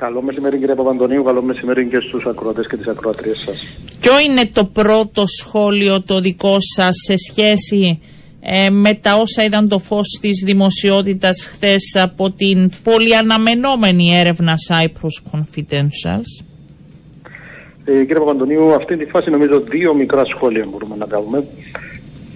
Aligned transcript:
Καλό 0.00 0.22
μεσημέρι 0.22 0.58
κύριε 0.58 0.74
Παπαντονίου, 0.74 1.22
καλό 1.22 1.42
μεσημέρι 1.42 1.86
και 1.86 2.00
στους 2.00 2.26
ακροατές 2.26 2.66
και 2.66 2.76
τις 2.76 2.86
ακροατρίες 2.86 3.38
σας. 3.38 3.76
Ποιο 4.00 4.12
είναι 4.20 4.46
το 4.52 4.64
πρώτο 4.64 5.26
σχόλιο 5.26 6.02
το 6.02 6.20
δικό 6.20 6.56
σας 6.58 6.96
σε 7.06 7.14
σχέση 7.16 8.00
ε, 8.40 8.70
με 8.70 8.94
τα 8.94 9.14
όσα 9.14 9.44
είδαν 9.44 9.68
το 9.68 9.78
φως 9.78 10.18
της 10.20 10.42
δημοσιότητας 10.44 11.44
χθες 11.52 11.96
από 12.02 12.30
την 12.30 12.70
πολυαναμενόμενη 12.82 14.18
έρευνα 14.18 14.54
Cyprus 14.68 15.32
Confidentials; 15.32 16.44
Ε, 17.84 17.92
κύριε 17.92 18.18
Παπαντονίου, 18.18 18.74
αυτή 18.74 18.96
τη 18.96 19.04
φάση 19.04 19.30
νομίζω 19.30 19.60
δύο 19.60 19.94
μικρά 19.94 20.24
σχόλια 20.24 20.66
μπορούμε 20.70 20.96
να 20.96 21.06
κάνουμε. 21.06 21.44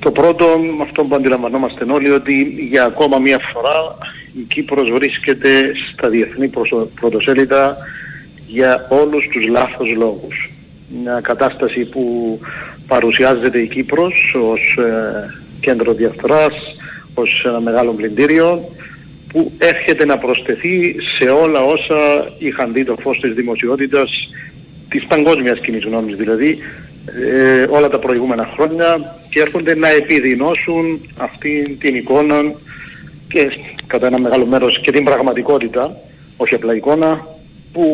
Το 0.04 0.10
πρώτο, 0.10 0.46
αυτό 0.82 1.02
που 1.02 1.14
αντιλαμβανόμαστε 1.14 1.84
όλοι, 1.90 2.10
ότι 2.10 2.42
για 2.70 2.84
ακόμα 2.84 3.18
μία 3.18 3.38
φορά 3.52 3.96
η 4.38 4.40
Κύπρος 4.40 4.90
βρίσκεται 4.90 5.72
στα 5.92 6.08
διεθνή 6.08 6.50
πρωτοσέλιδα 7.00 7.76
για 8.46 8.86
όλους 8.88 9.28
τους 9.32 9.48
λάθος 9.48 9.92
λόγους. 9.96 10.50
Μια 11.02 11.20
κατάσταση 11.22 11.84
που 11.84 12.38
παρουσιάζεται 12.86 13.58
η 13.58 13.66
Κύπρος 13.66 14.34
ως 14.50 14.76
ε, 14.78 15.40
κέντρο 15.60 15.92
διαφθοράς, 15.92 16.54
ως 17.14 17.44
ένα 17.46 17.60
μεγάλο 17.60 17.92
πλυντήριο 17.92 18.68
που 19.28 19.52
έρχεται 19.58 20.04
να 20.04 20.18
προσθεθεί 20.18 20.96
σε 21.18 21.30
όλα 21.30 21.60
όσα 21.60 22.32
είχαν 22.38 22.72
δει 22.72 22.84
το 22.84 22.96
φως 23.00 23.20
της 23.20 23.34
δημοσιότητας 23.34 24.10
της 24.88 25.04
παγκόσμιας 25.04 25.58
κοινής 25.58 25.84
γνώμης 25.84 26.16
δηλαδή 26.16 26.58
ε, 27.32 27.66
όλα 27.70 27.88
τα 27.88 27.98
προηγούμενα 27.98 28.50
χρόνια 28.54 29.14
και 29.34 29.40
έρχονται 29.40 29.74
να 29.74 29.88
επιδεινώσουν 29.88 31.00
αυτή 31.16 31.76
την 31.80 31.94
εικόνα 31.94 32.52
και 33.28 33.50
κατά 33.86 34.06
ένα 34.06 34.18
μεγάλο 34.18 34.46
μέρος 34.46 34.80
και 34.80 34.92
την 34.92 35.04
πραγματικότητα, 35.04 35.96
όχι 36.36 36.54
απλά 36.54 36.74
εικόνα, 36.74 37.26
που 37.72 37.86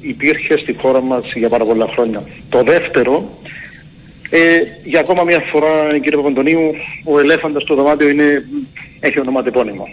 υπήρχε 0.00 0.56
στη 0.56 0.72
χώρα 0.72 1.00
μας 1.00 1.32
για 1.34 1.48
πάρα 1.48 1.64
πολλά 1.64 1.86
χρόνια. 1.86 2.22
Το 2.48 2.62
δεύτερο, 2.62 3.30
ε, 4.30 4.58
για 4.84 5.00
ακόμα 5.00 5.22
μια 5.22 5.40
φορά 5.40 5.98
κύριε 6.02 6.16
Παπαντονίου, 6.16 6.74
ο 7.04 7.18
ελέφαντας 7.18 7.62
στο 7.62 7.74
δωμάτιο 7.74 8.08
είναι, 8.08 8.48
έχει 9.00 9.20
ονοματεπώνυμο. 9.20 9.88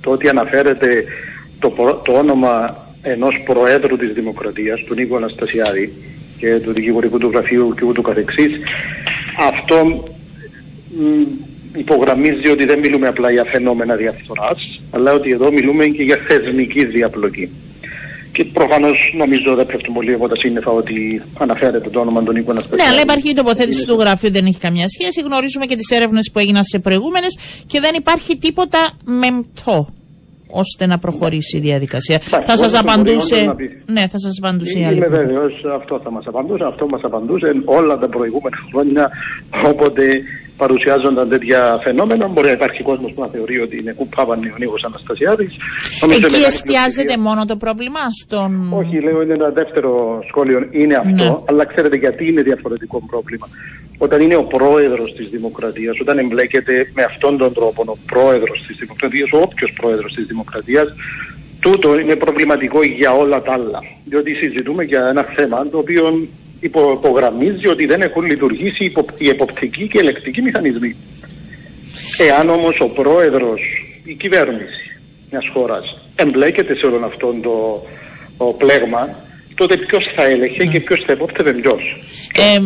Το 0.00 0.10
ότι 0.10 0.28
αναφέρεται 0.28 1.04
το, 1.58 2.00
το 2.04 2.12
όνομα 2.12 2.86
ενός 3.02 3.42
Προέδρου 3.44 3.96
της 3.96 4.12
Δημοκρατίας, 4.12 4.80
του 4.80 4.94
Νίκο 4.94 5.16
Αναστασιάδη 5.16 5.92
και 6.38 6.60
του 6.60 6.72
δικηγορικού 6.72 7.18
του 7.18 7.30
γραφείου 7.30 7.74
και 7.76 7.84
ούτω 7.84 8.02
καθεξής, 8.02 8.52
αυτό 9.38 10.04
υπογραμμίζει 11.76 12.48
ότι 12.48 12.64
δεν 12.64 12.78
μιλούμε 12.78 13.08
απλά 13.08 13.30
για 13.30 13.44
φαινόμενα 13.44 13.94
διαφθοράς, 13.94 14.80
αλλά 14.90 15.12
ότι 15.12 15.30
εδώ 15.30 15.52
μιλούμε 15.52 15.86
και 15.86 16.02
για 16.02 16.16
θεσμική 16.26 16.84
διαπλοκή. 16.84 17.50
Και 18.32 18.44
προφανώς 18.44 19.14
νομίζω 19.16 19.54
δεν 19.54 19.66
πέφτουν 19.66 19.94
πολύ 19.94 20.12
από 20.14 20.28
τα 20.28 20.36
σύννεφα 20.36 20.70
ότι 20.70 21.22
αναφέρεται 21.38 21.90
το 21.90 22.00
όνομα 22.00 22.22
των 22.22 22.34
Νίκο 22.34 22.50
Αναστασιάδη. 22.50 22.82
Ναι, 22.82 22.88
αλλά 22.92 23.00
υπάρχει 23.00 23.30
η 23.30 23.32
τοποθέτηση 23.32 23.86
του 23.86 23.94
γραφείου, 23.94 24.30
δεν 24.30 24.46
έχει 24.46 24.58
καμιά 24.58 24.88
σχέση. 24.88 25.20
Γνωρίζουμε 25.20 25.66
και 25.66 25.76
τις 25.76 25.90
έρευνες 25.96 26.30
που 26.32 26.38
έγιναν 26.38 26.64
σε 26.64 26.78
προηγούμενες 26.78 27.38
και 27.66 27.80
δεν 27.80 27.94
υπάρχει 27.94 28.36
τίποτα 28.36 28.90
μεμτό 29.04 29.88
ώστε 30.54 30.86
να 30.86 30.98
προχωρήσει 30.98 31.56
η 31.56 31.60
διαδικασία. 31.60 32.18
θα 32.18 32.56
σας 32.56 32.74
απαντούσε. 32.74 33.54
Ναι, 33.86 34.00
θα 34.00 34.18
σας 34.18 34.38
απαντούσε 34.42 34.78
η 34.78 34.84
άλλη. 34.84 34.96
Είμαι 34.96 35.06
βέβαιος, 35.06 35.64
αυτό 35.74 36.00
θα 36.04 36.10
μας 36.10 36.26
απαντούσε. 36.26 36.64
Αυτό 36.64 36.86
μας 36.86 37.00
απαντούσε 37.02 37.52
όλα 37.64 37.98
τα 37.98 38.08
προηγούμενα 38.08 38.56
χρόνια 38.70 39.10
όποτε 39.70 40.22
παρουσιάζονταν 40.56 41.28
τέτοια 41.28 41.80
φαινόμενα. 41.82 42.26
Μπορεί 42.26 42.46
να 42.46 42.52
υπάρχει 42.52 42.82
κόσμος 42.82 43.12
που 43.12 43.20
να 43.20 43.26
θεωρεί 43.26 43.60
ότι 43.60 43.78
είναι 43.78 43.92
κουπάβαν 43.92 44.38
ο 44.38 44.56
Νίκος 44.58 44.84
Αναστασιάδης. 44.84 45.56
Εκεί 46.10 46.44
εστιάζεται 46.46 47.16
μόνο 47.16 47.44
το 47.44 47.56
πρόβλημα 47.56 48.00
στον. 48.22 48.72
Όχι, 48.72 49.00
λέω 49.00 49.22
είναι 49.22 49.32
ένα 49.32 49.48
δεύτερο 49.50 50.22
σχόλιο. 50.28 50.68
Είναι 50.70 50.94
αυτό, 50.94 51.24
ναι. 51.24 51.36
αλλά 51.48 51.64
ξέρετε 51.64 51.96
γιατί 51.96 52.28
είναι 52.28 52.42
διαφορετικό 52.42 53.02
πρόβλημα. 53.10 53.48
Όταν 53.98 54.20
είναι 54.20 54.36
ο 54.36 54.42
πρόεδρος 54.42 55.12
της 55.12 55.28
Δημοκρατίας, 55.28 56.00
όταν 56.00 56.18
εμπλέκεται 56.18 56.90
με 56.94 57.02
αυτόν 57.02 57.36
τον 57.36 57.52
τρόπο 57.52 57.82
ο 57.86 57.96
πρόεδρος 58.06 58.64
της 58.66 58.76
Δημοκρατίας, 58.76 59.32
ο 59.32 59.38
όποιος 59.38 59.72
πρόεδρος 59.80 60.14
της 60.14 60.26
Δημοκρατίας, 60.26 60.94
τούτο 61.60 61.98
είναι 61.98 62.16
προβληματικό 62.16 62.82
για 62.82 63.12
όλα 63.12 63.42
τα 63.42 63.52
άλλα. 63.52 63.78
Διότι 64.04 64.34
συζητούμε 64.34 64.84
για 64.84 65.06
ένα 65.08 65.22
θέμα 65.22 65.68
το 65.70 65.78
οποίο 65.78 66.28
υπογραμμίζει 66.64 67.68
ότι 67.68 67.86
δεν 67.86 68.00
έχουν 68.00 68.24
λειτουργήσει 68.24 68.92
οι 69.18 69.28
εποπτικοί 69.28 69.88
και 69.88 69.98
ελεκτικοί 69.98 70.42
μηχανισμοί. 70.42 70.96
Εάν 72.18 72.48
όμως 72.48 72.80
ο 72.80 72.88
πρόεδρος, 72.88 73.60
η 74.04 74.14
κυβέρνηση 74.14 74.98
μιας 75.30 75.44
χώρας 75.52 75.98
εμπλέκεται 76.16 76.74
σε 76.74 76.86
όλο 76.86 77.06
αυτό 77.06 77.34
το, 77.42 77.82
το 78.38 78.44
πλέγμα, 78.44 79.16
τότε 79.54 79.76
ποιος 79.76 80.04
θα 80.14 80.24
έλεγχε 80.24 80.66
και 80.66 80.80
ποιος 80.80 81.02
θα 81.06 81.12
επόπτευε 81.12 81.52
ποιο. 81.52 81.76
Ε, 82.34 82.58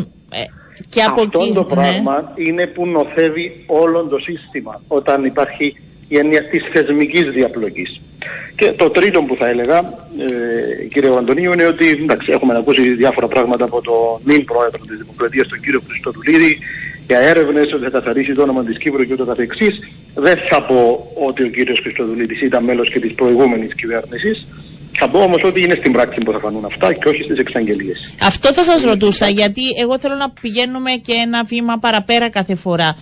και 0.90 1.02
από 1.02 1.20
Αυτό 1.20 1.52
το 1.52 1.60
ναι. 1.60 1.74
πράγμα 1.74 2.32
είναι 2.36 2.66
που 2.66 2.86
νοθεύει 2.86 3.64
όλο 3.66 4.04
το 4.04 4.18
σύστημα 4.18 4.80
όταν 4.88 5.24
υπάρχει 5.24 5.76
η 6.08 6.16
έννοια 6.16 6.42
της 6.48 6.62
θεσμικής 6.72 7.22
διαπλοκής. 7.22 8.00
Και 8.56 8.72
το 8.72 8.90
τρίτο 8.90 9.22
που 9.22 9.36
θα 9.36 9.48
έλεγα, 9.48 9.78
ε, 9.78 10.84
κύριε 10.92 11.16
Αντωνίου, 11.16 11.52
είναι 11.52 11.66
ότι 11.66 11.88
εντάξει, 11.88 12.32
έχουμε 12.32 12.56
ακούσει 12.56 12.94
διάφορα 12.94 13.26
πράγματα 13.26 13.64
από 13.64 13.82
τον 13.82 14.20
νυν 14.24 14.44
πρόεδρο 14.44 14.84
της 14.86 14.98
Δημοκρατίας, 14.98 15.48
τον 15.48 15.60
κύριο 15.60 15.80
Χριστοδουλίδη, 15.88 16.58
για 17.06 17.18
έρευνες 17.18 17.72
ότι 17.72 17.82
θα 17.84 17.90
καθαρίσει 17.90 18.34
το 18.34 18.42
όνομα 18.42 18.64
της 18.64 18.78
Κύπρου 18.78 19.04
και 19.04 19.12
ούτω 19.12 19.24
καθεξής. 19.24 19.78
Δεν 20.14 20.36
θα 20.50 20.62
πω 20.62 21.10
ότι 21.28 21.42
ο 21.42 21.48
κύριος 21.48 21.78
Χριστοδουλίδης 21.82 22.40
ήταν 22.40 22.64
μέλος 22.64 22.92
και 22.92 23.00
της 23.00 23.12
προηγούμενης 23.14 23.74
κυβέρνησης. 23.74 24.46
Θα 24.98 25.08
πω 25.08 25.18
όμως 25.18 25.42
ότι 25.44 25.62
είναι 25.62 25.74
στην 25.74 25.92
πράξη 25.92 26.20
που 26.20 26.32
θα 26.32 26.38
φανούν 26.38 26.64
αυτά 26.64 26.92
και 26.92 27.08
όχι 27.08 27.22
στις 27.22 27.38
εξαγγελίες. 27.38 28.14
Αυτό 28.22 28.52
θα 28.52 28.62
σας 28.62 28.84
ρωτούσα, 28.84 29.28
γιατί 29.28 29.62
εγώ 29.80 29.98
θέλω 29.98 30.14
να 30.14 30.30
πηγαίνουμε 30.30 30.90
και 30.90 31.12
ένα 31.12 31.42
βήμα 31.42 31.78
παραπέρα 31.78 32.30
κάθε 32.30 32.54
φορά. 32.54 32.96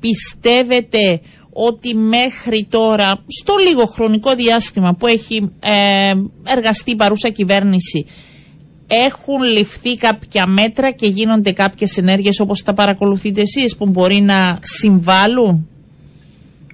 Πιστεύετε 0.00 1.20
ότι 1.66 1.94
μέχρι 1.94 2.66
τώρα, 2.70 3.18
στο 3.26 3.54
λίγο 3.68 3.84
χρονικό 3.84 4.34
διάστημα 4.34 4.94
που 4.94 5.06
έχει 5.06 5.50
ε, 5.60 6.14
εργαστεί 6.56 6.90
η 6.90 6.96
παρούσα 6.96 7.28
κυβέρνηση, 7.28 8.06
έχουν 8.88 9.42
ληφθεί 9.42 9.96
κάποια 9.96 10.46
μέτρα 10.46 10.90
και 10.90 11.06
γίνονται 11.06 11.52
κάποιες 11.52 11.96
ενέργειες 11.96 12.40
όπως 12.40 12.62
τα 12.62 12.74
παρακολουθείτε 12.74 13.40
εσείς 13.40 13.76
που 13.76 13.86
μπορεί 13.86 14.20
να 14.20 14.58
συμβάλλουν; 14.62 15.68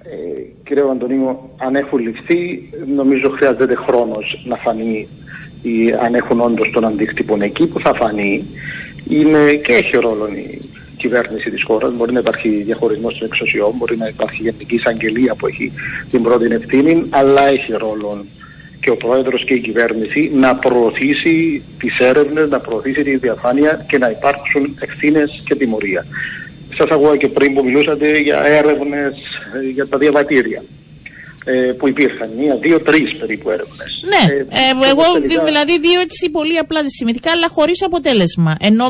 Ε, 0.03 0.41
κύριε 0.65 0.83
Αντωνίου, 0.91 1.39
αν 1.57 1.75
έχουν 1.75 1.99
ληφθεί 1.99 2.69
νομίζω 2.95 3.29
χρειάζεται 3.29 3.75
χρόνος 3.75 4.43
να 4.45 4.55
φανεί 4.55 5.07
ή 5.61 5.91
αν 6.05 6.15
έχουν 6.15 6.41
όντως 6.41 6.69
τον 6.73 6.85
αντίκτυπο 6.85 7.37
εκεί 7.39 7.67
που 7.67 7.79
θα 7.79 7.93
φανεί 7.93 8.43
είναι 9.09 9.53
και 9.53 9.73
έχει 9.73 9.95
ρόλο 9.97 10.27
η 10.27 10.61
κυβέρνηση 11.05 11.49
της 11.49 11.63
χώρας. 11.63 11.91
Μπορεί 11.93 12.11
να 12.13 12.19
υπάρχει 12.19 12.49
διαχωρισμός 12.49 13.17
των 13.17 13.27
εξουσιών, 13.31 13.71
μπορεί 13.77 13.97
να 13.97 14.07
υπάρχει 14.07 14.41
γενική 14.41 14.75
εισαγγελία 14.75 15.35
που 15.35 15.47
έχει 15.47 15.71
την 16.11 16.21
πρώτη 16.21 16.45
ευθύνη, 16.59 17.05
αλλά 17.09 17.47
έχει 17.47 17.71
ρόλο 17.71 18.25
και 18.81 18.89
ο 18.89 18.95
πρόεδρος 18.95 19.43
και 19.43 19.53
η 19.53 19.59
κυβέρνηση 19.59 20.31
να 20.33 20.55
προωθήσει 20.55 21.63
τις 21.79 21.97
έρευνες, 21.97 22.49
να 22.49 22.59
προωθήσει 22.59 23.03
τη 23.03 23.17
διαφάνεια 23.17 23.85
και 23.89 23.97
να 23.97 24.09
υπάρξουν 24.09 24.63
ευθύνες 24.79 25.41
και 25.45 25.55
τιμωρία. 25.55 26.05
Σας 26.77 26.89
ακούω 26.89 27.15
και 27.15 27.27
πριν 27.27 27.53
που 27.53 27.63
μιλούσατε 27.63 28.17
για 28.17 28.39
έρευνες 28.45 29.15
για 29.73 29.87
τα 29.87 29.97
διαβατήρια 29.97 30.61
ε, 30.61 30.84
που 31.77 31.87
υπήρχαν. 31.87 32.29
Μία, 32.37 32.55
δύο, 32.55 32.79
τρεις 32.79 33.17
περίπου 33.17 33.49
έρευνες. 33.49 34.05
Ναι, 34.11 34.33
ε, 34.33 34.39
ε, 34.39 34.89
εγώ 34.89 35.03
δηλαδή 35.45 35.79
δύο 35.79 35.99
έτσι 35.99 36.29
πολύ 36.29 36.57
απλά 36.57 36.81
δυσημετικά, 36.81 37.31
αλλά 37.31 37.47
χωρίς 37.47 37.83
αποτέλεσμα. 37.83 38.55
Ενώ, 38.59 38.85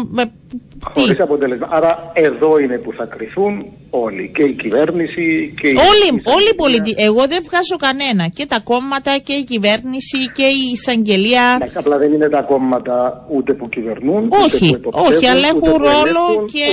Χωρίς 0.94 1.20
αποτέλεσμα. 1.20 1.68
Άρα 1.72 2.12
εδώ 2.14 2.60
είναι 2.60 2.78
που 2.78 2.94
θα 2.94 3.06
κρυθούν 3.06 3.66
όλοι. 3.90 4.32
Και 4.36 4.44
η 4.44 4.54
κυβέρνηση 4.54 5.54
και 5.62 5.68
η. 5.68 5.76
Όλοι, 5.76 6.22
όλοι 6.36 6.50
οι 6.52 6.56
πολιτικοί. 6.56 7.02
Εγώ 7.02 7.28
δεν 7.28 7.42
βγάζω 7.48 7.78
κανένα. 7.80 8.28
Και 8.28 8.46
τα 8.46 8.60
κόμματα 8.60 9.18
και 9.18 9.34
η 9.34 9.44
κυβέρνηση 9.44 10.18
και 10.34 10.44
η 10.44 10.72
εισαγγελία. 10.74 11.58
Ναι, 11.60 11.72
απλά 11.74 11.98
δεν 11.98 12.14
είναι 12.14 12.30
τα 12.30 12.42
κόμματα 12.42 13.26
ούτε 13.30 13.54
που 13.54 13.70
κυβερνούν. 13.70 14.30
Όχι, 14.44 14.68
ούτε 14.68 14.78
που 14.78 14.90
όχι, 14.94 15.28
αλλά 15.28 15.48
έχουν 15.48 15.72
ρόλο 15.72 16.46
και 16.54 16.68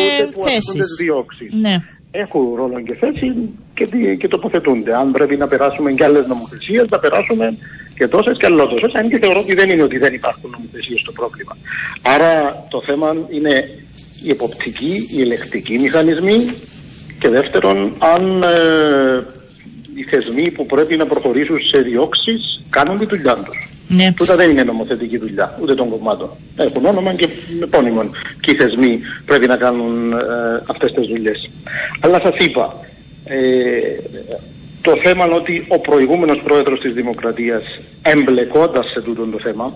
θέσεις. 0.45 0.89
Ναι. 1.61 1.77
Έχουν 2.15 2.55
ρόλο 2.55 2.81
και 2.81 2.95
θέση 2.95 3.35
και, 3.75 3.87
και 4.15 4.29
τοποθετούνται. 4.29 4.95
Αν 4.95 5.13
πρέπει 5.13 5.37
να 5.37 5.47
περάσουμε 5.47 5.93
και 5.93 6.05
άλλες 6.05 6.27
νομοθεσίες, 6.27 6.87
θα 6.89 6.99
περάσουμε 6.99 7.57
και 7.95 8.09
τόσες 8.09 8.37
και 8.37 8.47
τόσες. 8.47 8.95
Αν 8.95 9.09
και 9.09 9.19
θεωρώ 9.19 9.41
ότι 9.41 9.55
δεν 9.55 9.71
είναι 9.71 9.83
ότι 9.83 9.99
δεν 9.99 10.15
υπάρχουν 10.15 10.51
νομοθεσίες 10.51 11.01
στο 11.01 11.13
πρόβλημα. 11.13 11.57
Άρα 12.03 12.65
το 12.71 12.83
θέμα 12.83 13.17
είναι 13.29 13.69
οι 14.23 14.31
εποπτικοί, 14.31 15.09
οι 15.15 15.21
ελεκτικοί 15.21 15.79
μηχανισμοί 15.79 16.37
και 17.19 17.29
δεύτερον 17.29 17.95
αν 17.99 18.43
ε, 18.43 19.27
οι 19.95 20.03
θεσμοί 20.03 20.51
που 20.51 20.67
πρέπει 20.67 20.97
να 20.97 21.07
προχωρήσουν 21.07 21.59
σε 21.61 21.81
διώξεις 21.81 22.65
κάνουν 22.71 22.99
τη 22.99 23.05
δουλειά 23.05 23.35
τους. 23.35 23.72
Ναι. 23.95 24.13
Τούτα 24.17 24.37
δεν 24.37 24.51
είναι 24.51 24.63
νομοθετική 24.63 25.19
δουλειά 25.19 25.59
ούτε 25.63 25.75
των 25.75 25.89
κομμάτων. 25.89 26.31
Έχουν 26.57 26.87
όνομα 26.87 27.15
και 27.15 27.29
επώνυμο. 27.63 28.11
Και 28.41 28.51
οι 28.51 28.55
θεσμοί 28.55 29.01
πρέπει 29.25 29.47
να 29.47 29.57
κάνουν 29.57 30.13
ε, 30.13 30.17
αυτές 30.67 30.93
τις 30.93 31.09
δουλειές. 31.09 31.51
Αλλά 32.01 32.21
σας 32.21 32.37
είπα, 32.37 32.75
ε, 33.25 33.37
το 34.83 34.97
θέμα 34.97 35.25
ότι 35.25 35.65
ο 35.69 35.79
προηγούμενος 35.79 36.41
πρόεδρος 36.45 36.81
της 36.81 36.93
Δημοκρατίας 36.93 37.63
εμπλεκόταν 38.03 38.85
σε 38.85 39.01
τούτο 39.01 39.25
το 39.27 39.39
θέμα 39.39 39.73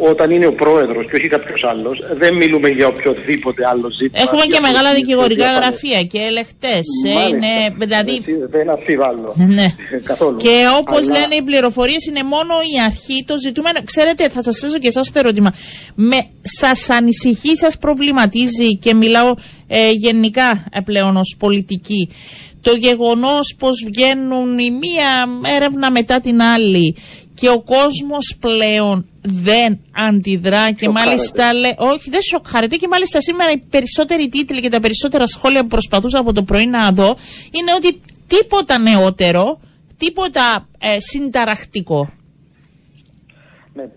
όταν 0.00 0.30
είναι 0.30 0.46
ο 0.46 0.52
πρόεδρος 0.52 1.06
και 1.10 1.16
όχι 1.16 1.28
κάποιος 1.28 1.64
άλλος, 1.64 1.98
δεν 2.18 2.34
μιλούμε 2.34 2.68
για 2.68 2.86
οποιοδήποτε 2.86 3.66
άλλο 3.66 3.90
ζήτημα. 3.90 4.22
Έχουμε 4.22 4.44
και 4.46 4.60
μεγάλα 4.60 4.94
δικηγορικά 4.94 5.52
γραφεία 5.52 6.02
και 6.02 6.18
ελεχτές. 6.18 6.86
Ε, 7.06 7.28
είναι, 7.28 7.74
δηλαδή... 7.78 8.24
Δεν 8.50 8.70
αφιβάλλω. 8.70 9.34
Ναι. 9.36 9.66
Καθόλου. 10.10 10.36
Και 10.36 10.64
όπως 10.80 11.00
λένε 11.08 11.34
οι 11.38 11.42
πληροφορίες 11.42 12.06
είναι 12.06 12.22
μόνο 12.22 12.54
η 12.74 12.80
αρχή 12.84 13.24
το 13.26 13.34
ζητούμενο. 13.38 13.78
Ξέρετε, 13.84 14.28
θα 14.28 14.42
σας 14.42 14.58
θέσω 14.58 14.78
και 14.78 14.86
εσάς 14.86 15.10
το 15.12 15.18
ερώτημα. 15.18 15.52
Με, 15.94 16.26
σας 16.40 16.90
ανησυχεί, 16.90 17.56
σας 17.56 17.78
προβληματίζει 17.78 18.76
και 18.80 18.94
μιλάω 18.94 19.34
ε, 19.66 19.90
γενικά 19.90 20.64
ε, 20.72 20.80
πλέον 20.80 21.16
ως 21.16 21.36
πολιτική 21.38 22.08
το 22.62 22.72
γεγονός 22.74 23.54
πως 23.58 23.84
βγαίνουν 23.86 24.58
η 24.58 24.70
μία 24.70 25.28
έρευνα 25.56 25.90
μετά 25.90 26.20
την 26.20 26.42
άλλη 26.42 26.96
και 27.34 27.48
ο 27.48 27.60
κόσμος 27.60 28.36
πλέον 28.40 29.06
δεν 29.22 29.80
αντιδρά 30.08 30.70
και 30.70 30.88
μάλιστα 30.88 31.52
λέει, 31.52 31.74
όχι 31.78 32.10
δεν 32.10 32.22
σοκχαρετεί 32.22 32.76
και 32.76 32.88
μάλιστα 32.88 33.20
σήμερα 33.20 33.50
οι 33.50 33.62
περισσότεροι 33.70 34.28
τίτλοι 34.28 34.60
και 34.60 34.68
τα 34.68 34.80
περισσότερα 34.80 35.26
σχόλια 35.26 35.62
που 35.62 35.68
προσπαθούσα 35.68 36.18
από 36.18 36.32
το 36.32 36.42
πρωί 36.42 36.66
να 36.66 36.90
δω 36.90 37.16
είναι 37.50 37.72
ότι 37.76 38.00
τίποτα 38.26 38.78
νεότερο, 38.78 39.58
τίποτα 39.96 40.68
ε, 40.78 40.96
συνταρακτικό. 41.00 42.12
Ναι, 43.74 43.88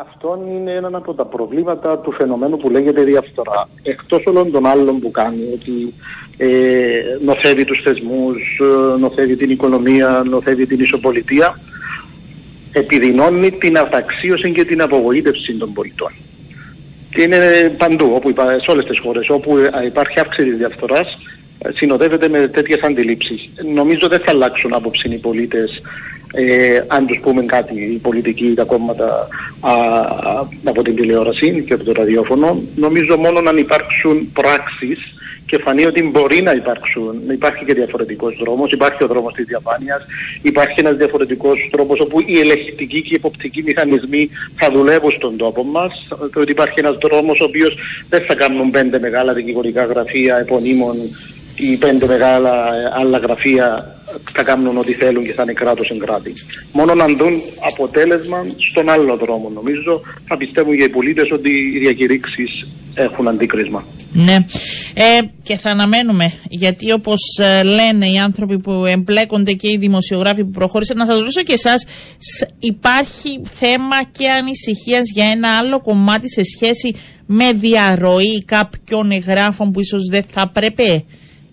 αυτό 0.00 0.44
είναι 0.48 0.72
ένα 0.72 0.90
από 0.92 1.14
τα 1.14 1.24
προβλήματα 1.24 1.98
του 1.98 2.12
φαινομένου 2.12 2.56
που 2.56 2.70
λέγεται 2.70 3.02
διαφθορά. 3.02 3.68
Εκτός 3.82 4.26
όλων 4.26 4.50
των 4.50 4.66
άλλων 4.66 5.00
που 5.00 5.10
κάνει, 5.10 5.42
ότι 5.54 5.94
ε, 6.36 7.02
νοθεύει 7.24 7.64
τους 7.64 7.82
θεσμούς, 7.82 8.60
ε, 8.60 8.98
νοθεύει 8.98 9.36
την 9.36 9.50
οικονομία, 9.50 10.22
νοθεύει 10.26 10.66
την 10.66 10.80
ισοπολιτεία, 10.80 11.58
επιδεινώνει 12.74 13.50
την 13.50 13.78
αυταξίωση 13.78 14.52
και 14.52 14.64
την 14.64 14.82
απογοήτευση 14.82 15.54
των 15.54 15.72
πολιτών. 15.72 16.12
Και 17.10 17.22
είναι 17.22 17.74
παντού, 17.78 18.12
όπου 18.14 18.30
υπά, 18.30 18.58
σε 18.58 18.70
όλες 18.70 18.84
τις 18.84 18.98
χώρες, 18.98 19.28
όπου 19.28 19.56
υπάρχει 19.86 20.20
αύξηση 20.20 20.48
της 20.48 20.58
διαφθοράς, 20.58 21.18
ε, 21.58 21.68
συνοδεύεται 21.72 22.28
με 22.28 22.48
τέτοιες 22.48 22.80
αντιλήψεις. 22.80 23.50
Νομίζω 23.74 24.08
δεν 24.08 24.20
θα 24.20 24.30
αλλάξουν 24.30 24.74
άποψη 24.74 25.08
οι 25.08 25.16
πολίτες 25.16 25.82
ε, 26.36 26.84
αν 26.86 27.06
τους 27.06 27.20
πούμε 27.22 27.42
κάτι 27.42 27.80
οι 27.80 27.98
πολιτικοί 28.02 28.44
ή 28.44 28.54
τα 28.54 28.64
κόμματα 28.64 29.28
α, 29.60 29.72
από 30.64 30.82
την 30.82 30.94
τηλεόραση 30.94 31.64
και 31.66 31.74
από 31.74 31.84
το 31.84 31.92
ραδιόφωνο. 31.92 32.62
Νομίζω 32.76 33.16
μόνο 33.16 33.48
αν 33.48 33.56
υπάρξουν 33.56 34.32
πράξεις 34.32 35.13
και 35.54 35.62
φανεί 35.62 35.86
ότι 35.86 36.02
μπορεί 36.02 36.42
να 36.42 36.52
υπάρξουν, 36.52 37.30
υπάρχει 37.30 37.64
και 37.64 37.74
διαφορετικός 37.74 38.36
δρόμος, 38.40 38.72
υπάρχει 38.72 39.04
ο 39.04 39.06
δρόμος 39.06 39.32
της 39.34 39.44
διαφάνειας, 39.46 40.02
υπάρχει 40.42 40.80
ένας 40.80 40.96
διαφορετικός 40.96 41.68
τρόπος 41.70 42.00
όπου 42.00 42.20
οι 42.26 42.38
ελεγχτικοί 42.38 43.00
και 43.02 43.14
οι 43.14 43.20
υποπτικοί 43.22 43.62
μηχανισμοί 43.62 44.30
θα 44.54 44.70
δουλεύουν 44.70 45.10
στον 45.10 45.36
τόπο 45.36 45.64
μας, 45.64 46.08
ότι 46.34 46.50
υπάρχει 46.50 46.80
ένας 46.80 46.96
δρόμος 47.02 47.40
ο 47.40 47.44
οποίος 47.44 47.78
δεν 48.08 48.22
θα 48.22 48.34
κάνουν 48.34 48.70
πέντε 48.70 48.98
μεγάλα 48.98 49.32
δικηγορικά 49.32 49.84
γραφεία 49.84 50.36
επωνύμων 50.36 50.96
ή 51.54 51.76
πέντε 51.76 52.06
μεγάλα 52.06 52.52
άλλα 52.92 53.18
γραφεία 53.18 53.96
θα 54.32 54.42
κάνουν 54.42 54.78
ό,τι 54.78 54.92
θέλουν 54.92 55.24
και 55.24 55.32
θα 55.32 55.42
είναι 55.42 55.52
κράτος 55.52 55.90
εν 55.90 55.98
κράτη. 55.98 56.32
Μόνο 56.72 56.94
να 56.94 57.06
δουν 57.06 57.40
αποτέλεσμα 57.72 58.44
στον 58.70 58.88
άλλο 58.88 59.16
δρόμο 59.16 59.50
νομίζω 59.54 60.00
θα 60.26 60.36
πιστεύουν 60.36 60.74
για 60.74 60.84
οι 60.84 60.88
πολίτες 60.88 61.30
ότι 61.30 61.50
οι 61.50 61.78
διακηρύξεις 61.78 62.66
έχουν 62.94 63.28
αντίκρισμα. 63.28 63.84
Ναι. 64.12 64.46
Ε, 64.94 65.20
και 65.42 65.56
θα 65.56 65.70
αναμένουμε, 65.70 66.32
γιατί 66.48 66.92
όπως 66.92 67.20
ε, 67.38 67.62
λένε 67.62 68.06
οι 68.06 68.18
άνθρωποι 68.18 68.58
που 68.58 68.84
εμπλέκονται 68.84 69.52
και 69.52 69.70
οι 69.70 69.76
δημοσιογράφοι 69.76 70.44
που 70.44 70.50
προχώρησαν, 70.50 70.96
να 70.96 71.06
σας 71.06 71.18
ρωτήσω 71.18 71.42
και 71.42 71.52
εσάς, 71.52 71.84
υπάρχει 72.58 73.40
θέμα 73.44 74.04
και 74.12 74.30
ανησυχίας 74.30 75.10
για 75.12 75.26
ένα 75.26 75.58
άλλο 75.58 75.80
κομμάτι 75.80 76.30
σε 76.30 76.42
σχέση 76.42 76.94
με 77.26 77.52
διαρροή 77.52 78.44
κάποιων 78.44 79.10
εγγράφων 79.10 79.70
που 79.72 79.80
ίσως 79.80 80.08
δεν 80.10 80.22
θα 80.22 80.48
πρέπει. 80.48 81.04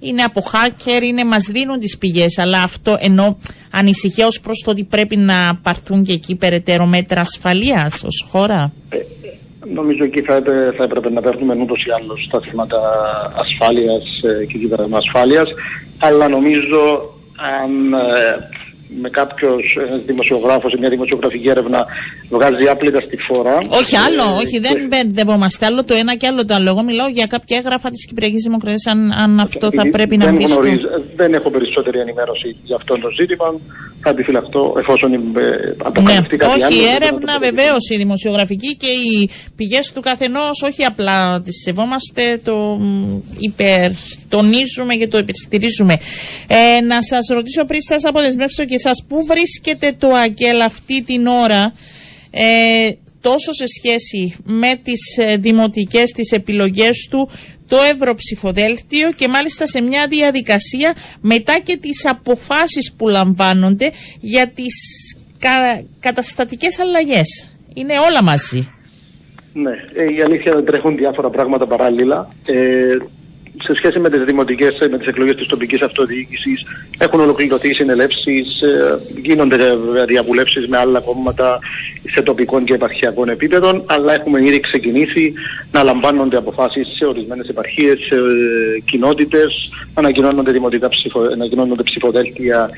Είναι 0.04 0.22
από 0.22 0.42
hacker, 0.52 1.02
είναι, 1.04 1.26
μας 1.26 1.44
δίνουν 1.52 1.80
τις 1.80 1.98
πηγές, 1.98 2.38
αλλά 2.38 2.62
αυτό 2.64 2.98
ενώ 3.00 3.38
ανησυχία 3.72 4.28
ως 4.28 4.40
προς 4.40 4.62
το 4.66 4.72
ότι 4.72 4.84
πρέπει 4.84 5.16
να 5.16 5.60
πάρθουν 5.62 6.04
και 6.04 6.14
εκεί 6.14 6.36
περαιτέρω 6.36 6.86
μέτρα 6.86 7.22
ασφαλείας 7.22 8.04
ως 8.04 8.26
χώρα. 8.30 8.72
Ε, 8.90 8.98
Νομίζω 9.74 10.04
εκεί 10.04 10.22
θα, 10.22 10.42
θα 10.78 10.84
έπρεπε 10.84 11.10
να 11.10 11.22
παίρνουμε 11.22 11.56
ούτως 11.62 11.86
ή 11.86 11.92
άλλως 11.92 12.28
τα 12.32 12.40
θέματα 12.40 12.80
ασφάλειας 13.36 14.04
ε, 14.24 14.46
και 14.46 14.58
ασφάλεια. 14.92 15.46
Αλλά 15.98 16.28
νομίζω 16.28 17.14
αν 17.36 17.94
ε, 17.94 18.50
με 19.00 19.10
κάποιος 19.10 19.78
δημοσιογράφος 20.06 20.74
ή 20.74 20.78
μια 20.80 20.90
δημοσιογραφική 20.90 21.50
έρευνα 21.50 21.86
βγάζει 22.30 22.68
άπλυτα 22.68 23.02
στη 23.02 23.18
φορά. 23.18 23.58
Όχι 23.70 23.96
άλλο, 23.96 24.22
ε, 24.22 24.44
όχι, 24.44 24.60
δεν 24.60 24.88
μπερδευόμαστε. 24.88 25.66
Άλλο 25.66 25.84
το 25.84 25.94
ένα 25.94 26.16
και 26.16 26.28
άλλο 26.28 26.46
το 26.46 26.54
άλλο. 26.54 26.70
Εγώ 26.70 26.84
μιλάω 26.84 27.08
για 27.08 27.26
κάποια 27.26 27.58
έγγραφα 27.58 27.90
της 27.90 28.06
Κυπριακής 28.06 28.44
Δημοκρατίας, 28.44 28.86
αν, 28.86 29.12
αν 29.12 29.40
αυτό 29.40 29.72
θα 29.72 29.90
πρέπει 29.90 30.18
να 30.18 30.32
μπει 30.32 30.48
στο. 30.48 30.62
Δεν 31.16 31.34
έχω 31.34 31.50
περισσότερη 31.50 32.00
ενημέρωση 32.00 32.56
για 32.64 32.76
αυτό 32.76 33.00
το 33.00 33.10
ζήτημα. 33.20 33.54
Θα 34.04 34.10
επιφυλαχτώ 34.10 34.76
εφόσον 34.78 35.14
είμαι 35.14 35.76
αποκαλυφθεί 35.84 36.36
ναι, 36.36 36.44
κάτι 36.44 36.52
όχι, 36.52 36.64
άλλο. 36.64 36.76
Όχι, 36.76 36.96
έρευνα 36.96 37.40
βεβαίως 37.40 37.90
η 37.90 37.98
δημοσιογραφική 37.98 38.76
και 38.76 38.88
οι 38.88 39.30
πηγές 39.56 39.92
του 39.94 40.02
καθενός, 40.02 40.62
όχι 40.62 40.84
απλά 40.84 41.42
τις 41.42 41.62
σεβόμαστε, 41.66 42.42
το 42.44 42.80
υπερτονίζουμε 44.32 44.96
και 44.96 45.08
το 45.08 45.18
υπερστηρίζουμε. 45.18 45.98
Ε, 46.48 46.82
να 46.82 47.02
σας 47.02 47.28
ρωτήσω 47.34 47.66
πριν 47.66 47.82
σας 47.82 48.04
αποδεσμεύσω 48.06 48.66
και 48.66 48.78
σας 48.78 49.06
πού 49.08 49.26
βρίσκεται 49.26 49.96
το 50.00 50.08
ΑΚΕΛ 50.08 50.62
αυτή 50.62 51.04
την 51.04 51.28
ώρα 51.28 51.74
ε, 52.32 52.90
τόσο 53.22 53.52
σε 53.52 53.66
σχέση 53.68 54.36
με 54.44 54.76
τις 54.84 55.18
ε, 55.18 55.36
δημοτικές 55.38 56.12
τις 56.12 56.32
επιλογές 56.32 57.08
του 57.10 57.30
το 57.68 57.78
Ευρωψηφοδέλτιο 57.94 59.12
και 59.12 59.28
μάλιστα 59.28 59.66
σε 59.66 59.82
μια 59.82 60.08
διαδικασία 60.10 60.94
μετά 61.22 61.60
και 61.64 61.78
τις 61.78 62.06
αποφάσεις 62.06 62.94
που 62.98 63.08
λαμβάνονται 63.08 63.92
για 64.20 64.48
τις 64.48 64.76
κα, 65.40 65.84
καταστατικές 66.00 66.80
αλλαγές. 66.80 67.52
Είναι 67.74 67.94
όλα 68.00 68.24
μαζί. 68.24 68.68
Ναι, 69.54 69.72
ε, 69.94 70.14
η 70.14 70.22
αλήθεια 70.22 70.54
δεν 70.54 70.66
τρέχουν 70.66 70.98
διάφορα 70.98 71.30
πράγματα 71.30 71.68
παράλληλα. 71.68 72.28
Ε, 72.46 72.98
σε 73.64 73.76
σχέση 73.76 74.00
με 74.00 74.10
τις 74.10 74.24
δημοτικές, 74.24 74.78
με 74.92 74.98
τις 74.98 75.08
εκλογές 75.08 75.36
της 75.36 75.48
τοπικής 75.48 75.82
αυτοδιοίκησης 75.82 76.66
έχουν 77.00 77.20
ολοκληρωθεί 77.20 77.70
οι 77.70 77.74
συνελεύσεις, 77.74 78.62
ε, 78.62 79.00
γίνονται 79.22 79.58
διαβουλεύσεις 80.08 80.68
με 80.68 80.78
άλλα 80.78 81.00
κόμματα 81.00 81.60
σε 82.10 82.22
τοπικών 82.22 82.64
και 82.64 82.74
επαρχιακών 82.74 83.30
επίπεδων, 83.30 83.84
αλλά 83.86 84.14
έχουμε 84.14 84.46
ήδη 84.46 84.60
ξεκινήσει 84.60 85.34
να 85.72 85.84
λαμβάνονται 85.84 86.38
αποφάσεις 86.38 86.88
σε 86.98 87.06
ορισμένες 87.06 87.48
επαρχίες, 87.48 88.00
σε 88.00 88.16
ε, 88.16 88.80
κοινότητες, 88.86 89.70
ανακοινώνονται 89.94 90.52
δημοτικά 90.52 90.90
ψηφο, 90.90 91.22
ανακοινώνονται 91.22 91.84
ψηφοδέλτια 91.84 92.70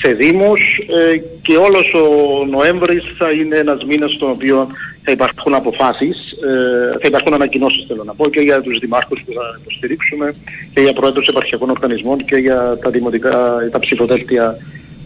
σε 0.00 0.12
δήμους 0.12 0.60
ε, 0.88 1.16
και 1.42 1.56
όλος 1.56 1.92
ο 1.94 2.46
Νοέμβρης 2.46 3.04
θα 3.18 3.30
είναι 3.30 3.56
ένας 3.56 3.84
μήνας 3.84 4.12
στον 4.12 4.30
οποίο 4.30 4.68
θα 5.02 5.10
υπάρχουν 5.12 5.54
αποφάσεις, 5.54 6.16
ε, 6.32 6.98
θα 7.00 7.06
υπάρχουν 7.06 7.34
ανακοινώσεις 7.34 7.86
θέλω 7.86 8.04
να 8.04 8.14
πω 8.14 8.28
και 8.28 8.40
για 8.40 8.60
τους 8.60 8.78
δημάρχους 8.78 9.22
που 9.24 9.32
θα 9.32 9.58
υποστηρίξουμε 9.60 10.34
και 10.74 10.80
για 10.80 10.92
πρόεδρους 10.92 11.26
επαρχιακών 11.26 11.70
οργανισμών 11.70 12.24
και 12.24 12.36
για 12.36 12.78
τα 12.82 12.90
δημοτικά, 12.90 13.56
τα 13.70 13.78
ψηφοδέλτια 13.78 14.56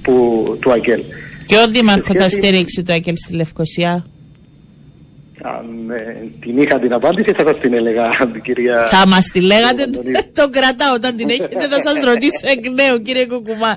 που, 0.02 0.56
του 0.60 0.72
ΑΚΕΛ. 0.72 1.02
Και 1.46 1.56
ο 1.56 1.68
Δήμαρχος 1.68 2.16
θα 2.16 2.28
στηρίξει 2.28 2.82
το 2.82 2.92
ΑΚΕΛ 2.92 3.16
στη 3.16 3.34
Λευκοσία 3.34 4.04
αν 5.44 5.90
ε, 5.90 6.28
την 6.40 6.58
είχα 6.62 6.78
την 6.78 6.92
απάντηση 6.92 7.32
θα 7.32 7.42
σας 7.46 7.60
την 7.60 7.74
έλεγα 7.74 8.04
κυρία 8.42 8.82
Θα 8.82 9.06
μας 9.06 9.24
τη 9.32 9.40
λέγατε, 9.40 9.84
τον 10.40 10.50
κρατάω. 10.50 10.94
Όταν 10.94 11.16
την 11.16 11.30
έχετε 11.30 11.66
θα 11.68 11.80
σας 11.80 12.04
ρωτήσω 12.04 12.46
εκ 12.52 12.64
νέου 12.68 13.02
κύριε 13.02 13.26
Κουκουμά. 13.26 13.76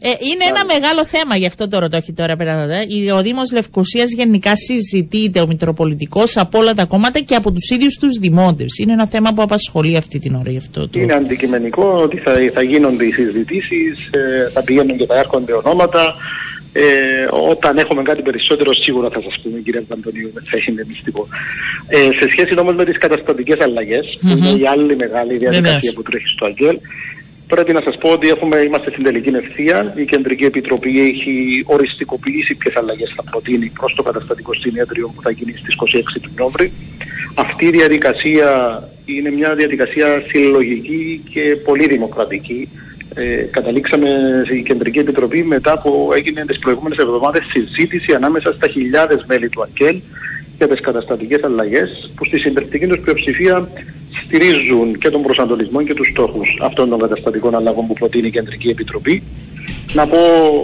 Ε, 0.00 0.08
Είναι 0.08 0.44
ένα 0.48 0.64
μεγάλο 0.64 1.04
θέμα 1.04 1.36
γι' 1.36 1.46
αυτό 1.46 1.68
το 1.68 1.78
ρωτώ 1.78 1.96
όχι 1.96 2.12
τώρα 2.12 2.36
πέρα 2.36 2.68
Ο 3.16 3.22
Δήμος 3.22 3.52
Λευκοσίας 3.52 4.12
γενικά 4.12 4.52
συζητείται 4.56 5.40
ο 5.40 5.46
Μητροπολιτικός 5.46 6.36
από 6.36 6.58
όλα 6.58 6.74
τα 6.74 6.84
κόμματα 6.84 7.18
και 7.18 7.34
από 7.34 7.52
τους 7.52 7.70
ίδιους 7.70 7.96
τους 7.96 8.18
δημότες 8.18 8.78
Είναι 8.78 8.92
ένα 8.92 9.06
θέμα 9.06 9.32
που 9.32 9.42
απασχολεί 9.42 9.96
αυτή 9.96 10.18
την 10.18 10.34
ώρα 10.34 10.50
γι' 10.50 10.56
αυτό 10.56 10.88
το... 10.88 11.00
Είναι 11.00 11.12
αντικειμενικό 11.12 12.00
ότι 12.02 12.16
θα, 12.16 12.32
θα 12.52 12.62
γίνονται 12.62 13.04
οι 13.04 13.12
συζητήσεις, 13.12 14.10
ε, 14.10 14.50
θα 14.52 14.62
πηγαίνουν 14.62 14.96
και 14.96 15.06
θα 15.06 15.18
έρχονται 15.18 15.52
ονόματα 15.52 16.14
ε, 16.72 16.82
όταν 17.50 17.78
έχουμε 17.78 18.02
κάτι 18.02 18.22
περισσότερο 18.22 18.74
σίγουρα 18.74 19.08
θα 19.08 19.20
σας 19.20 19.40
πούμε 19.42 19.58
κύριε 19.58 19.82
Αντωνίου, 19.88 20.32
θα 20.50 20.58
είναι 20.68 20.84
μυστικό. 20.88 21.28
Ε, 21.88 21.96
σε 21.96 22.30
σχέση 22.30 22.58
όμως 22.58 22.74
με 22.74 22.84
τις 22.84 22.98
καταστατικές 22.98 23.60
αλλαγές, 23.60 24.06
mm-hmm. 24.06 24.30
που 24.30 24.36
είναι 24.36 24.60
η 24.60 24.66
άλλη 24.66 24.96
μεγάλη 24.96 25.36
διαδικασία 25.38 25.92
που 25.92 26.02
τρέχει 26.02 26.26
στο 26.26 26.46
ΑΓΕΛ, 26.46 26.78
Πρέπει 27.54 27.72
να 27.72 27.80
σας 27.80 27.96
πω 27.98 28.08
ότι 28.08 28.28
έχουμε, 28.28 28.56
είμαστε 28.58 28.90
στην 28.90 29.04
τελική 29.04 29.28
ευθεία. 29.28 29.92
Η 29.96 30.04
Κεντρική 30.04 30.44
Επιτροπή 30.44 31.00
έχει 31.00 31.64
οριστικοποιήσει 31.66 32.54
ποιες 32.54 32.76
αλλαγές 32.76 33.12
θα 33.16 33.22
προτείνει 33.30 33.72
προς 33.78 33.94
το 33.94 34.02
καταστατικό 34.02 34.54
συνέδριο 34.54 35.12
που 35.14 35.22
θα 35.22 35.30
γίνει 35.30 35.52
στις 35.52 35.74
26 35.74 36.20
του 36.22 36.30
Νιόβρη. 36.36 36.72
Αυτή 37.34 37.66
η 37.66 37.70
διαδικασία 37.70 38.48
είναι 39.04 39.30
μια 39.30 39.54
διαδικασία 39.54 40.22
συλλογική 40.28 41.22
και 41.30 41.56
πολύ 41.64 41.86
δημοκρατική 41.86 42.68
ε, 43.14 43.42
καταλήξαμε 43.50 44.08
στην 44.44 44.64
Κεντρική 44.64 44.98
Επιτροπή 44.98 45.42
μετά 45.42 45.78
που 45.78 46.10
έγινε 46.16 46.44
τις 46.44 46.58
προηγούμενες 46.58 46.98
εβδομάδες 46.98 47.42
συζήτηση 47.52 48.14
ανάμεσα 48.14 48.52
στα 48.52 48.68
χιλιάδες 48.68 49.24
μέλη 49.28 49.48
του 49.48 49.62
ΑΚΕΛ 49.62 50.00
για 50.56 50.68
τις 50.68 50.80
καταστατικές 50.80 51.42
αλλαγές 51.42 52.10
που 52.16 52.24
στη 52.24 52.38
συντριπτική 52.40 52.86
τους 52.86 53.00
πλειοψηφία 53.00 53.68
στηρίζουν 54.24 54.98
και 54.98 55.10
τον 55.10 55.22
προσανατολισμό 55.22 55.82
και 55.82 55.94
τους 55.94 56.08
στόχους 56.10 56.58
αυτών 56.62 56.88
των 56.88 56.98
καταστατικών 56.98 57.54
αλλαγών 57.54 57.86
που 57.86 57.94
προτείνει 57.94 58.26
η 58.26 58.30
Κεντρική 58.30 58.68
Επιτροπή. 58.68 59.22
Να 59.92 60.06
πω, 60.06 60.18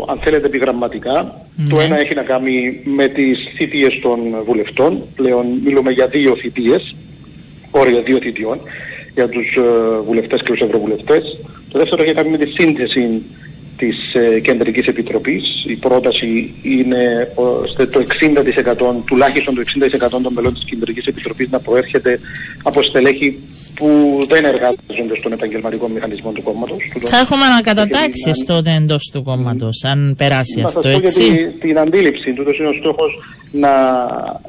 αν 0.08 0.18
θέλετε, 0.18 0.46
επιγραμματικά, 0.46 1.46
το 1.68 1.76
Ναι. 1.76 1.84
ένα 1.84 1.98
έχει 2.00 2.14
να 2.14 2.22
κάνει 2.22 2.80
με 2.84 3.08
τις 3.08 3.38
θητείες 3.56 3.98
των 4.02 4.18
βουλευτών. 4.44 5.02
Πλέον 5.16 5.46
μιλούμε 5.64 5.90
για 5.90 6.06
δύο 6.06 6.36
θητείες, 6.36 6.94
όρια 7.70 8.00
δύο 8.00 8.18
θητιών, 8.18 8.58
για 9.18 9.28
τους 9.28 9.48
ε, 9.56 9.60
βουλευτές 10.06 10.38
και 10.42 10.52
τους 10.52 10.60
ευρωβουλευτές. 10.60 11.22
Το 11.72 11.78
δεύτερο 11.78 12.02
έχει 12.02 12.12
να 12.14 12.22
κάνει 12.22 12.30
με 12.36 12.38
τη 12.44 12.50
σύνθεση 12.58 13.22
της 13.76 14.14
ε, 14.14 14.40
Κεντρικής 14.40 14.86
Επιτροπής. 14.86 15.42
Η 15.66 15.76
πρόταση 15.76 16.54
είναι 16.62 17.02
ώστε 17.34 17.86
το 17.86 18.00
60%, 18.00 19.02
τουλάχιστον 19.06 19.54
το 19.54 19.62
60% 20.06 20.08
των 20.22 20.32
μελών 20.32 20.54
της 20.54 20.64
Κεντρικής 20.64 21.06
Επιτροπής 21.06 21.50
να 21.50 21.58
προέρχεται 21.60 22.18
από 22.62 22.82
στελέχη 22.82 23.38
που 23.74 23.88
δεν 24.28 24.44
εργάζονται 24.44 25.16
στον 25.18 25.32
επαγγελματικό 25.32 25.88
μηχανισμό 25.88 26.30
του 26.32 26.42
κόμματος. 26.42 26.76
του 27.00 27.06
Θα 27.06 27.18
έχουμε 27.18 27.44
ανακατατάξεις 27.44 28.44
τότε 28.46 28.70
εντός 28.74 29.10
του 29.12 29.22
κόμματος, 29.22 29.84
αν 29.84 30.14
περάσει 30.18 30.60
να 30.60 30.68
σας 30.68 30.76
αυτό, 30.76 30.88
πω 30.90 30.98
για 30.98 31.08
έτσι; 31.08 31.22
τη- 31.30 31.58
την 31.66 31.78
αντίληψη 31.78 32.32
του, 32.32 32.42
είναι 32.58 32.68
ο 32.68 32.72
στόχος 32.80 33.12
να, 33.52 33.72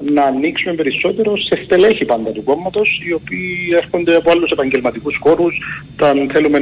να 0.01 0.24
ανοίξουμε 0.24 0.75
περισσότερο 0.75 1.38
σε 1.38 1.62
στελέχη 1.63 2.06
πάντα 2.06 2.29
του 2.29 2.44
κόμματος, 2.44 3.01
οι 3.08 3.13
οποίοι 3.13 3.70
έρχονται 3.75 4.15
από 4.15 4.32
άλλους 4.32 4.51
επαγγελματικούς 4.51 5.18
χώρους, 5.20 5.58
όταν 5.94 6.29
θέλουμε 6.32 6.60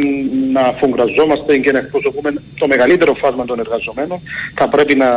να 0.51 0.61
αφουγκραζόμαστε 0.61 1.57
και 1.57 1.71
να 1.71 1.79
εκπροσωπούμε 1.79 2.33
το 2.59 2.67
μεγαλύτερο 2.67 3.13
φάσμα 3.13 3.45
των 3.45 3.59
εργαζομένων, 3.59 4.19
θα 4.55 4.67
πρέπει 4.67 4.95
να, 4.95 5.09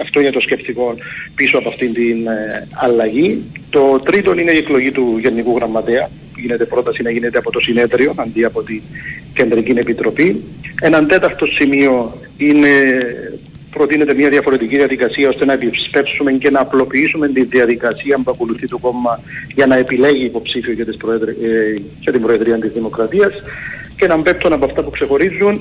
αυτό 0.00 0.20
είναι 0.20 0.30
το 0.30 0.40
σκεπτικό 0.40 0.94
πίσω 1.34 1.58
από 1.58 1.68
αυτήν 1.68 1.92
την 1.92 2.26
ε, 2.26 2.66
αλλαγή. 2.74 3.42
Το 3.70 4.00
τρίτο 4.04 4.38
είναι 4.38 4.52
η 4.52 4.56
εκλογή 4.56 4.90
του 4.90 5.18
Γενικού 5.20 5.56
Γραμματέα, 5.56 6.10
γίνεται 6.36 6.64
πρόταση 6.64 7.02
να 7.02 7.10
γίνεται 7.10 7.38
από 7.38 7.50
το 7.50 7.60
συνέδριο 7.60 8.14
αντί 8.16 8.44
από 8.44 8.62
την 8.62 8.82
Κεντρική 9.34 9.70
Επιτροπή. 9.70 10.44
Έναν 10.80 11.06
τέταρτο 11.06 11.46
σημείο 11.46 12.12
είναι 12.36 12.68
προτείνεται 13.76 14.14
μια 14.14 14.28
διαφορετική 14.28 14.76
διαδικασία 14.76 15.28
ώστε 15.28 15.44
να 15.44 15.52
επισπεύσουμε 15.52 16.32
και 16.32 16.50
να 16.50 16.60
απλοποιήσουμε 16.60 17.28
τη 17.28 17.42
διαδικασία 17.44 18.16
που 18.24 18.30
ακολουθεί 18.30 18.68
το 18.68 18.78
κόμμα 18.78 19.20
για 19.54 19.66
να 19.66 19.76
επιλέγει 19.76 20.24
υποψήφιο 20.24 20.72
για, 20.72 20.84
τις 20.84 20.96
προεδρε... 20.96 21.30
ε, 21.30 21.80
για 22.00 22.12
την 22.12 22.20
Προεδρία 22.22 22.58
της 22.58 22.72
Δημοκρατίας. 22.72 23.32
Και 23.96 24.04
έναν 24.04 24.22
πέπτον 24.22 24.52
από 24.52 24.64
αυτά 24.64 24.82
που 24.82 24.90
ξεχωρίζουν 24.90 25.60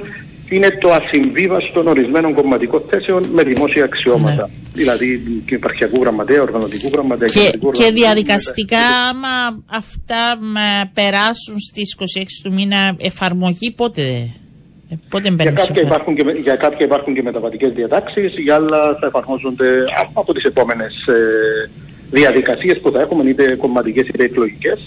είναι 0.49 0.69
το 0.81 0.91
ασυμβίβαστο 0.91 1.83
ορισμένων 1.85 2.33
κομματικών 2.33 2.81
θέσεων 2.89 3.23
με 3.33 3.43
δημόσια 3.43 3.83
αξιώματα. 3.83 4.49
Δηλαδή 4.73 5.41
και 5.45 5.55
υπαρχιακού 5.55 6.01
γραμματέα, 6.01 6.41
οργανωτικού 6.41 6.89
γραμματέα 6.93 7.27
Και, 7.27 7.39
κεντρικού 7.39 7.71
και 7.71 7.83
οργανωτικού 7.83 8.05
διαδικαστικά, 8.05 8.85
άμα 9.09 9.63
αυτά 9.65 10.37
με 10.39 10.91
περάσουν 10.93 11.59
στις 11.59 11.95
26 12.19 12.23
του 12.43 12.53
μήνα 12.53 12.95
εφαρμογή, 12.97 13.71
πότε, 13.71 14.01
ε, 14.01 14.29
πότε 15.09 15.27
Για 15.27 15.31
μπαίνουν 15.37 15.57
σε 15.57 15.65
κάποια, 15.67 15.81
εφαρμογή. 15.81 15.87
υπάρχουν 15.87 16.15
και, 16.15 16.23
με- 16.23 16.39
για 16.47 16.55
κάποια 16.55 16.85
υπάρχουν 16.85 17.13
και 17.13 17.21
μεταβατικές 17.23 17.71
διατάξεις, 17.73 18.33
για 18.37 18.55
άλλα 18.55 18.97
θα 18.99 19.05
εφαρμόζονται 19.07 19.67
από, 20.01 20.19
από 20.21 20.33
τις 20.33 20.43
επόμενες 20.43 20.93
ε, 21.07 21.69
διαδικασίες 22.11 22.79
που 22.79 22.91
θα 22.91 22.99
έχουμε, 23.01 23.29
είτε 23.29 23.55
κομματικές 23.55 24.07
είτε 24.07 24.23
εκλογικές. 24.23 24.79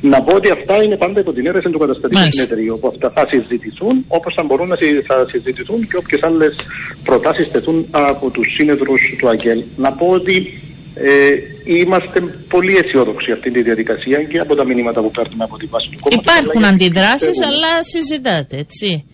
Να 0.00 0.22
πω 0.22 0.34
ότι 0.34 0.50
αυτά 0.50 0.82
είναι 0.82 0.96
πάντα 0.96 1.20
υπό 1.20 1.32
την 1.32 1.46
αίρεση 1.46 1.68
του 1.70 1.78
καταστατικού 1.78 2.20
Μάλιστα. 2.20 2.42
συνεδρίου, 2.42 2.74
όπου 2.74 2.86
αυτά 2.88 3.10
θα 3.10 3.26
συζητηθούν, 3.30 4.04
όπως 4.08 4.34
θα 4.34 4.42
μπορούν 4.42 4.68
να 4.68 4.76
συ- 4.76 5.02
θα 5.06 5.26
συζητηθούν 5.30 5.80
και 5.86 5.96
όποιες 5.96 6.22
άλλες 6.22 6.56
προτάσεις 7.04 7.50
τεθούν 7.50 7.86
από 7.90 8.30
τους 8.30 8.46
σύνεδρους 8.54 9.00
του 9.18 9.28
ΑΚΕΛ. 9.28 9.62
Να 9.76 9.92
πω 9.92 10.06
ότι 10.08 10.60
ε, 10.94 11.30
είμαστε 11.64 12.20
πολύ 12.48 12.76
αισιόδοξοι 12.76 13.32
αυτή 13.32 13.50
τη 13.50 13.62
διαδικασία 13.62 14.22
και 14.22 14.38
από 14.38 14.54
τα 14.54 14.64
μηνύματα 14.64 15.00
που 15.00 15.10
παίρνουμε 15.10 15.44
από 15.44 15.58
τη 15.58 15.66
βάση 15.66 15.88
του 15.90 15.98
κόμματος. 16.00 16.32
Υπάρχουν 16.34 16.64
αλλά 16.64 16.68
γιατί 16.76 16.84
αντιδράσεις, 16.84 17.26
πιστεύουμε. 17.28 17.54
αλλά 17.54 17.82
συζητάτε, 17.82 18.56
έτσι. 18.56 19.04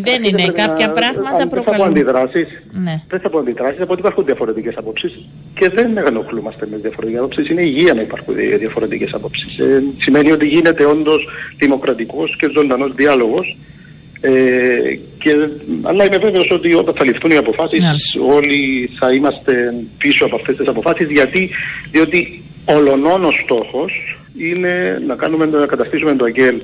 Δεν 0.00 0.14
Αυτή 0.14 0.28
είναι 0.28 0.42
πρέπει 0.42 0.58
κάποια 0.58 0.86
να- 0.86 0.92
πράγματα 0.92 1.28
αν 1.30 1.36
Δεν 1.36 1.48
θα 1.48 1.54
πω 1.56 1.62
προκαλούν. 1.64 1.86
αντιδράσεις. 1.86 2.48
Ναι. 2.84 2.94
Δεν 3.08 3.20
θα 3.20 3.28
πω 3.30 3.38
αντιδράσεις, 3.38 3.78
θα 3.78 3.86
πω 3.86 3.92
ότι 3.92 4.00
υπάρχουν 4.00 4.24
διαφορετικές 4.24 4.74
απόψεις 4.76 5.12
και 5.58 5.68
δεν 5.68 5.96
ενοχλούμαστε 6.06 6.66
με 6.70 6.76
διαφορετικές 6.76 7.20
απόψεις. 7.20 7.48
Είναι 7.48 7.62
υγεία 7.62 7.94
να 7.94 8.00
υπάρχουν 8.02 8.34
διαφορετικές 8.58 9.10
απόψεις. 9.14 9.58
Ε, 9.58 9.82
σημαίνει 9.98 10.30
ότι 10.32 10.46
γίνεται 10.46 10.84
όντως 10.84 11.28
δημοκρατικός 11.58 12.36
και 12.36 12.48
ζωντανός 12.54 12.92
διάλογος. 12.94 13.56
Ε, 14.24 14.30
και, 15.18 15.30
αλλά 15.82 16.04
είμαι 16.04 16.18
βέβαιος 16.18 16.50
ότι 16.50 16.74
όταν 16.74 16.94
θα 16.94 17.04
ληφθούν 17.04 17.30
οι 17.30 17.36
αποφάσεις 17.36 17.84
Μάλιστα. 17.84 18.20
όλοι 18.36 18.90
θα 18.98 19.12
είμαστε 19.12 19.74
πίσω 19.98 20.24
από 20.24 20.36
αυτές 20.36 20.56
τις 20.56 20.68
αποφάσεις 20.68 21.10
γιατί, 21.10 21.50
διότι 21.90 22.42
ολονών 22.64 23.24
ο 23.24 23.30
στόχος 23.44 23.92
είναι 24.38 25.02
να, 25.06 25.14
κάνουμε, 25.14 25.46
να 25.46 25.66
καταστήσουμε 25.66 26.14
το 26.14 26.24
ΑΚΕΛ 26.24 26.60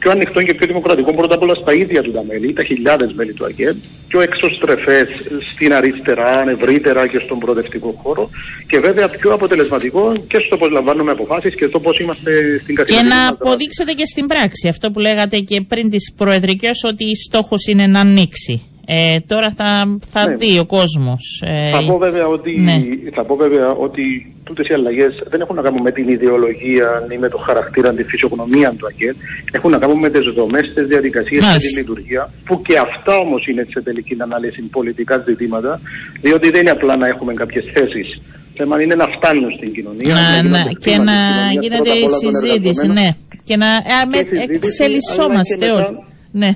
πιο 0.00 0.10
ανοιχτό 0.10 0.42
και 0.42 0.54
πιο 0.54 0.66
δημοκρατικό 0.66 1.14
πρώτα 1.14 1.34
απ' 1.34 1.42
όλα 1.42 1.54
στα 1.54 1.72
ίδια 1.72 2.02
του 2.02 2.12
τα 2.12 2.24
μέλη, 2.28 2.52
τα 2.52 2.64
χιλιάδες 2.64 3.12
μέλη 3.12 3.32
του 3.32 3.44
ΑΚΕΛ, 3.44 3.74
πιο 4.08 4.20
εξωστρεφές 4.20 5.08
στην 5.52 5.72
αριστερά, 5.74 6.50
ευρύτερα 6.50 7.06
και 7.06 7.18
στον 7.18 7.38
προοδευτικό 7.38 7.90
χώρο 8.02 8.30
και 8.66 8.78
βέβαια 8.78 9.08
πιο 9.08 9.32
αποτελεσματικό 9.32 10.12
και 10.28 10.38
στο 10.46 10.56
πώς 10.56 10.70
λαμβάνουμε 10.70 11.10
αποφάσεις 11.10 11.54
και 11.54 11.66
στο 11.66 11.80
πώς 11.80 11.98
είμαστε 12.00 12.58
στην 12.62 12.74
Και 12.76 12.82
καθημερινή 12.82 13.08
να 13.08 13.16
μας 13.16 13.26
δράση. 13.28 13.42
αποδείξετε 13.42 13.92
και 13.92 14.06
στην 14.06 14.26
πράξη 14.26 14.68
αυτό 14.68 14.90
που 14.90 15.00
λέγατε 15.00 15.38
και 15.38 15.60
πριν 15.60 15.88
τις 15.90 16.12
προεδρικές 16.16 16.82
ότι 16.84 17.16
στόχος 17.16 17.66
είναι 17.66 17.86
να 17.86 18.00
ανοίξει. 18.00 18.67
Ε, 18.90 19.20
τώρα 19.26 19.50
θα, 19.56 19.98
θα 20.10 20.28
Ναι. 20.28 20.36
δει 20.36 20.58
ο 20.58 20.66
κόσμος. 20.66 21.42
Ε, 21.46 21.70
Θα 21.70 21.84
πω 21.86 21.98
βέβαια 21.98 22.26
ότι, 22.26 22.50
ναι. 22.60 22.82
θα 23.14 23.24
πω 23.24 23.36
βέβαια 23.36 23.70
ότι 23.72 24.34
τούτες 24.44 24.68
οι 24.68 24.74
αλλαγές 24.74 25.12
δεν 25.30 25.40
έχουν 25.40 25.56
να 25.56 25.62
κάνουν 25.62 25.80
με 25.82 25.90
την 25.90 26.08
ιδεολογία 26.08 26.88
ή 27.14 27.16
με 27.18 27.28
το 27.28 27.38
χαρακτήρα, 27.38 27.92
τη 27.92 28.02
φυσιογνωμία 28.02 28.70
του 28.78 28.86
ΑΚΕΛ. 28.86 29.14
Έχουν 29.52 29.70
να 29.70 29.78
κάνουν 29.78 29.98
με 29.98 30.10
τις 30.10 30.26
δομές, 30.34 30.72
τις 30.74 30.86
διαδικασίες 30.86 31.40
και 31.42 31.48
Μάλιστα. 31.48 31.70
τη 31.70 31.76
λειτουργία, 31.78 32.30
που 32.44 32.62
και 32.62 32.78
αυτά 32.78 33.16
όμως 33.16 33.46
είναι 33.46 33.66
σε 33.72 33.80
τελική 33.80 34.16
ανάλυση 34.18 34.62
πολιτικά 34.62 35.18
ζητήματα, 35.28 35.80
διότι 36.20 36.50
δεν 36.50 36.60
είναι 36.60 36.70
απλά 36.70 36.96
να 36.96 37.06
έχουμε 37.06 37.34
κάποιες 37.34 37.64
θέσεις. 37.74 38.20
Θέμα 38.54 38.82
είναι 38.82 38.94
να 38.94 39.06
φτάνουν 39.16 39.50
στην 39.56 39.72
κοινωνία. 39.72 40.14
να, 40.14 40.20
γίνονται 40.20 40.48
να, 40.48 40.58
χρήματα 40.58 40.68
και 40.68 40.76
της 40.78 40.86
να 40.98 41.02
κοινωνίας, 41.04 41.52
γίνεται 41.52 41.76
πρώτα 41.76 41.92
απ' 41.92 41.98
η 41.98 42.02
όλα 42.02 42.18
των 42.20 42.30
συζήτηση, 42.32 42.80
εργαζομένων. 42.82 42.94
ναι. 42.94 43.08
Και 43.44 43.56
να 43.56 43.66
ε, 43.66 44.04
με, 44.10 44.16
συζήτηση, 44.16 44.82
αλλά 44.82 44.94
εξελισσόμαστε 44.94 45.56
και 45.56 45.64
μετά- 45.66 45.86
όλοι. 45.86 45.98
Ναι. 46.32 46.50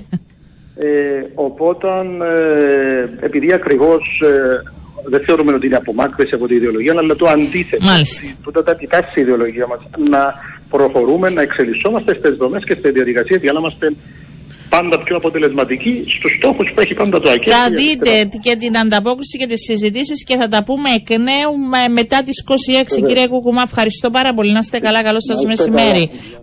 Ε, 0.75 0.85
οπότε, 1.35 1.87
ε, 1.89 3.25
επειδή 3.25 3.53
ακριβώς 3.53 4.21
ε, 4.23 4.61
δεν 5.09 5.19
θεωρούμε 5.25 5.53
ότι 5.53 5.65
είναι 5.65 5.75
απομάκρυση 5.75 6.35
από 6.35 6.47
την 6.47 6.55
ιδεολογία, 6.57 6.93
αλλά 6.97 7.15
το 7.15 7.27
αντίθετο. 7.27 7.85
Μάλιστα. 7.85 8.27
Που 8.43 8.51
τα 8.51 8.71
αντιτάσσει 8.71 9.19
η 9.19 9.21
ιδεολογία 9.21 9.67
μας. 9.67 9.79
Να 10.09 10.33
προχωρούμε, 10.69 11.29
να 11.29 11.41
εξελισσόμαστε 11.41 12.13
στις 12.13 12.35
δομές 12.35 12.63
και 12.63 12.73
στη 12.79 12.89
διαδικασία 12.91 13.37
για 13.37 13.51
να 13.51 13.59
είμαστε 13.59 13.93
πάντα 14.69 14.99
πιο 15.03 15.15
αποτελεσματικοί 15.15 16.03
στους 16.17 16.35
στόχους 16.37 16.71
που 16.73 16.79
έχει 16.81 16.93
πάντα 16.93 17.19
το 17.21 17.29
ΑΚΕ. 17.29 17.51
Θα 17.51 17.69
δείτε 17.69 18.29
και 18.41 18.55
την 18.55 18.77
ανταπόκριση 18.77 19.37
και 19.37 19.45
τις 19.47 19.61
συζητήσεις 19.63 20.23
και 20.23 20.35
θα 20.37 20.47
τα 20.47 20.63
πούμε 20.63 20.89
εκ 20.89 21.09
νέου 21.09 21.57
με- 21.69 21.87
μετά 21.93 22.23
τις 22.23 22.39
26. 22.43 23.01
Κύριε 23.07 23.27
Κουκουμά, 23.27 23.61
ευχαριστώ 23.65 24.09
πάρα 24.09 24.33
πολύ. 24.33 24.51
Να 24.51 24.59
είστε 24.61 24.79
καλά. 24.79 25.03
Καλό 25.03 25.17
σας 25.21 25.41
Να 25.43 25.51
είστε 25.51 25.69
μεσημέρι. 25.71 26.07
καλά. 26.07 26.39